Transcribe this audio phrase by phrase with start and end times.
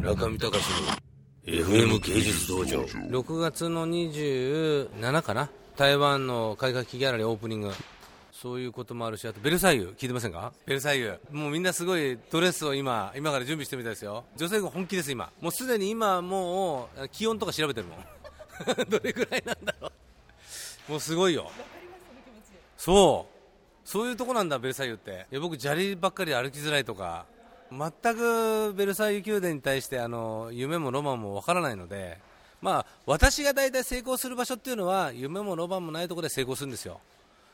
[0.00, 0.58] 中見隆
[1.46, 2.80] の FM 芸術道場。
[2.82, 5.50] 6月の27かな？
[5.76, 7.70] 台湾の開会期ギャラリーオープニング。
[8.32, 10.52] そういうこともあるしあとベルサイユ聞いてませんか？
[10.64, 11.18] ベルサイユ。
[11.30, 14.24] もうみんなすごいドレスを今今から準備してみたいですよ。
[14.36, 15.30] 女性が本気です今。
[15.40, 17.98] もうすでに今もう気温とか調べてるもん。
[18.88, 19.88] どれぐらいなんだろ
[20.88, 20.92] う。
[20.92, 21.50] もうすごいよ。
[22.78, 23.88] そう。
[23.88, 25.26] そういうとこなんだベルサイユって。
[25.30, 27.26] いや僕砂利ばっかり歩きづらいとか
[27.70, 32.18] 全くベルサイユ宮殿に対してあの夢もロマンもわからないので、
[32.60, 37.00] まあ、私が大体成功する場所っていうのは夢もロマンもないところで成功するんですよ。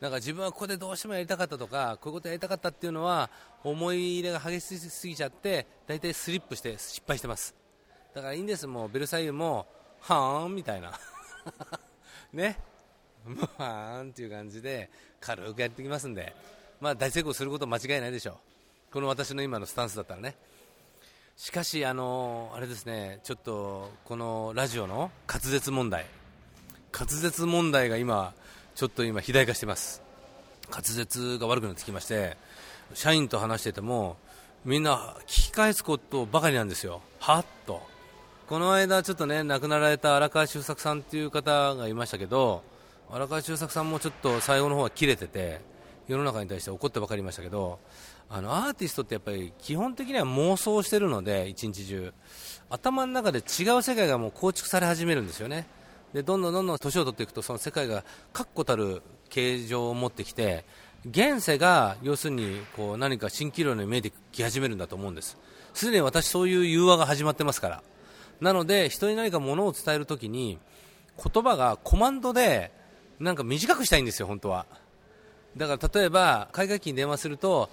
[0.00, 3.30] なんか自分はここでどうしてもやりたかったとかこういうことやりたかったっていうのは
[3.64, 7.54] 思い入れが激しすぎちゃって大体スリップして失敗してます。
[8.14, 8.66] だからいいんです。
[8.66, 9.66] もうベルサイユも
[10.00, 10.92] はーんみたいな。
[12.32, 12.58] ね。
[13.26, 14.88] もうはーんっていう感じで
[15.20, 16.34] 軽くやってきますんで。
[16.80, 18.47] まあ大成功すること間違いないでしょう。
[18.90, 20.34] この私の今のスタンスだったらね。
[21.36, 23.20] しかしあのあれですね。
[23.22, 26.06] ちょっとこのラジオの滑舌問題。
[26.92, 28.32] 滑舌問題が今
[28.74, 30.00] ちょっと今肥大化してます。
[30.70, 32.38] 滑舌が悪くなってきまして
[32.94, 34.16] 社員と話してても
[34.64, 37.02] みんな聞き返すことばかりなんですよ。
[37.18, 37.82] はっと。
[38.48, 42.62] この間ちょっとね亡くなられた荒川修作さんっていう方がいましたけど
[43.10, 45.60] 荒川修作さんもちょっと最後の方は切れてて
[46.08, 47.78] 世の中に対して怒ってばかりましたけど
[48.30, 52.12] あのアーティストってやっぱり基本的には妄想してるので一日中。
[52.70, 55.66] 頭の中で違う世界がもう構築され始めるんですよね。
[56.12, 60.64] でどんどんどんどん年を取っていくとその世界が確固たる形状を持ってきて
[61.08, 65.38] 現世が要するにこう何か蜃気楼に見えてき始めるんだと思うんです。
[65.74, 67.82] すでに私そういう融和が始まってますから。
[68.40, 70.58] なので人に何か物を伝えるときに
[71.22, 72.70] 言葉がコマンドで
[73.18, 74.66] なんか短くしたいんですよ本当は。
[75.58, 77.68] だから例えば海外機に電話すると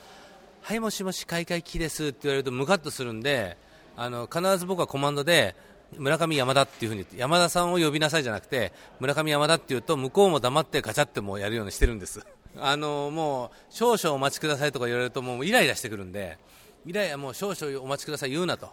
[0.61, 3.57] はいもしもし開会機ですって言われるとムカッとするんで
[3.95, 5.55] あの必ず僕はコマンドで
[5.97, 12.25] 村上山田っていう風に山田さんを呼びなさいじゃなくて村上山田っていうと向こうも黙ってガチャってもやるようにしてるんです。
[12.57, 16.37] あのもう少々お待ちくださいとか言われるともうイライラしてくるんで
[16.85, 18.69] イライラもう少々お待ちください言うなと。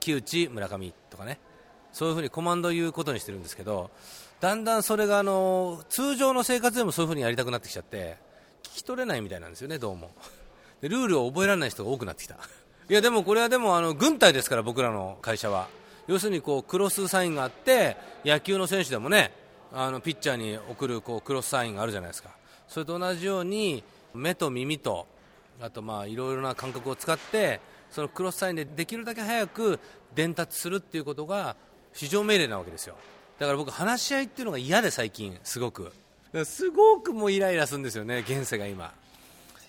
[0.00, 1.38] 木内村上とかね。
[1.96, 3.90] そういう風にコマンドを言うことにしてるんですけど
[4.40, 8.18] だんだんそれがあの通常の生活でもそういう風にやりたくなってきちゃって
[8.66, 10.10] 聞き取れないみたいなんですよねどうも。
[10.82, 12.34] でルールを覚えられない人が多くなってきた。
[12.88, 15.68] いやでもこれはでもあの軍隊ですから僕らの会社は。
[16.06, 19.32] 要するにこうクロスサインがあって野球の選手でもね
[19.72, 22.30] あのピッチャーに送るこうクロスサインがあるじゃないですか。
[22.68, 23.82] それと同じように
[24.14, 25.06] 目と耳と
[25.60, 27.60] あとまあいろいろな感覚を使って
[27.90, 29.80] そのクロスサインでできるだけ早く
[30.14, 31.56] 伝達するっていうことが
[31.92, 32.96] 市場命令なわけですよ。
[33.38, 35.92] だから僕話し合いっていうのが嫌で最近すごく。
[36.44, 38.92] すごくもイライラするんですよね現世が今。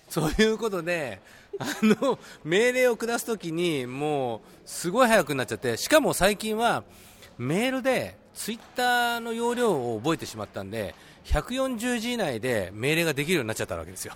[0.09, 1.19] そういうことで
[1.59, 6.83] あの命令を下すときにもうすごい早くなっちゃってしかも最近は
[7.37, 10.95] メールでツイッターの容量を覚えてしまったんで
[11.25, 14.13] 140字以内で命令ができるようになっちゃったわけですよ。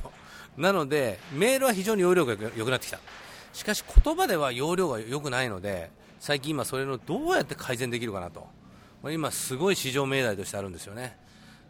[0.58, 3.00] なのでメールは非常に容量が良くなってきた。
[3.54, 8.48] しかし言葉では容量が良くないので最近今それのどうやって改善できるかなと。
[9.10, 11.18] 今すごい市場命題としてあるんですよね。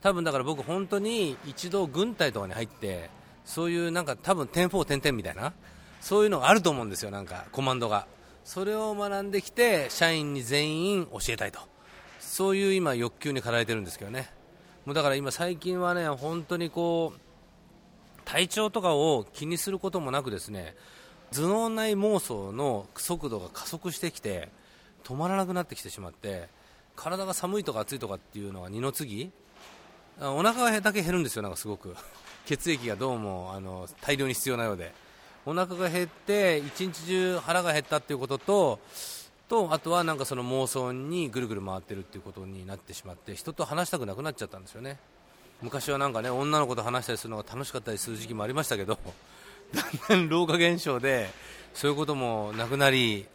[0.02, 3.10] 多分だから僕本当に一度軍隊とかに入って
[3.46, 5.54] そういうなんか多分点4点々みたいな
[6.00, 8.08] そういうのがあると思うんですよなんかコマンドが。
[8.44, 11.60] それを学んできて社員に全員教えたいと。
[12.20, 14.32] そういう今欲求に駆られてるんですけどね。
[14.86, 17.20] もうだから今最近はね本当にこう
[18.26, 20.76] 体調とかを気にすることもなくですね
[21.32, 24.50] 頭脳内妄想の速度が加速してきて
[25.04, 26.50] 止まらなくなってきてしまって
[26.96, 29.32] 体が寒いとか暑いとかっていうのが二の次。
[30.20, 31.96] お腹だけ減るんですよなんかすごく。
[32.46, 34.94] 血液がどうもあの大量に必要なようで。
[35.46, 38.80] お腹が減って一日中腹が減ったっていうことと
[39.50, 44.98] とあとはなんかその妄想にぐるぐる回ってるっていうことになってしまって人と話したくなくなっちゃったんですよね。
[45.62, 48.98] 昔はなんかね女の子と話したりするのが楽しかったりする時期もありましたけど
[49.74, 51.30] だんだん老化現象で
[51.74, 53.28] そういうこともなくなり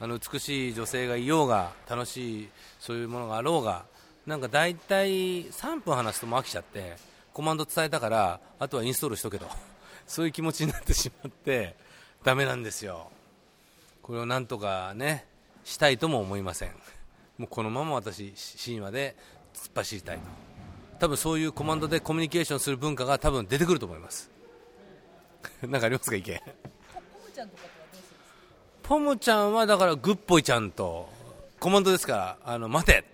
[0.00, 2.48] あの美しい女性がいようが楽しい
[2.80, 3.84] そういうものがあろうが
[4.26, 6.96] なんか大体3分話すとも飽きちゃって
[7.34, 9.46] コマンド伝えたからあとはインストールしとけと。
[10.06, 11.76] そういう気持ちになってしまって
[12.22, 13.10] ダメなんですよ。
[14.02, 15.26] これをなんとかね
[15.64, 16.72] したいとも思いません。
[17.38, 18.32] もうこのまま私
[18.62, 19.16] 神話で
[19.54, 20.22] 突っ走りたいと。
[21.00, 24.30] 多分そういうコマンドでコミュニケーションする文化が多分出てくると思います。
[25.62, 26.40] なんかありますか意見
[28.82, 31.10] ポムちゃんはだからグッポイちゃんと
[31.58, 33.13] コマンドですからあの待て。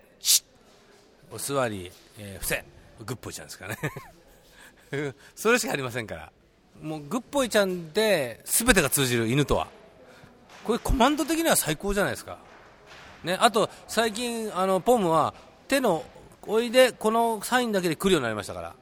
[1.31, 2.63] お座り、えー、伏せ。
[3.05, 5.13] グッポイちゃんですからね。
[5.35, 6.31] それしかありませんから。
[6.81, 9.67] もうグッポイちゃんで全てが通じる犬とは。
[10.63, 12.37] これコマンド的には最高じゃないですか。
[13.23, 15.33] ね、あと最近あのポムは
[15.67, 16.03] 手の
[16.43, 18.75] おいでこのサインだけで来るようになりましたから。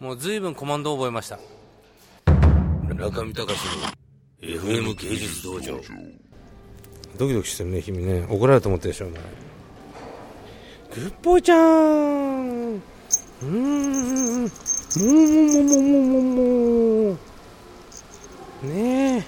[0.00, 1.38] もう随分コマンドを覚えました。
[2.94, 3.96] 中見隆の
[4.40, 5.80] FM 芸術道場。
[7.18, 8.26] ドキドキしてるね君ね。
[8.28, 9.20] 怒られると思ってるでしょお前
[10.96, 12.76] グッポイちゃん。
[12.76, 14.44] うーん。
[14.44, 14.48] も
[15.04, 17.18] もももももも
[18.62, 19.18] ね。
[19.18, 19.22] え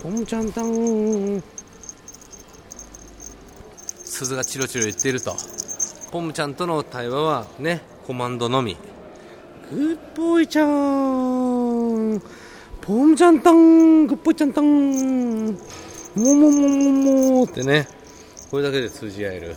[0.00, 1.42] ポムちゃんたん。
[4.04, 5.34] 鈴がチロチロ言っていると。
[6.12, 8.76] ポムちゃんとの対話はねコマンドのみ。
[9.68, 12.22] グッポイちゃん。
[12.80, 14.06] ポムちゃんたん。
[14.06, 14.64] グッポイちゃんたん。
[14.64, 15.56] も
[16.14, 17.88] ももももってね。
[18.48, 19.56] これだけで通じ合える。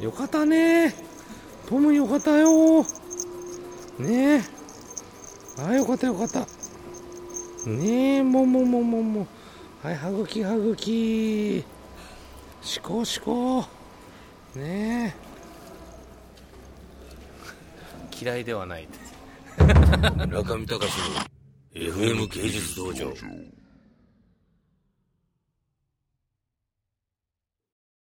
[0.00, 0.94] よかったね。
[1.66, 2.82] ポムよかったよ。
[3.98, 4.42] ねえ。
[5.60, 6.46] あよかったよかった。
[7.68, 9.26] ねえももももも
[9.82, 11.64] はい歯茎歯茎。
[12.62, 13.64] しこしこ
[14.54, 15.14] ね
[18.22, 18.24] え。
[18.24, 18.88] 嫌いではない。
[20.28, 21.28] 中見隆の
[21.74, 23.12] FM 芸術道場